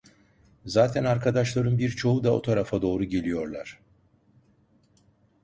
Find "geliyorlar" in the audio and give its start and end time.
3.03-3.79